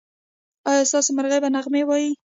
[0.69, 2.09] ایا ستاسو مرغۍ به نغمې وايي؟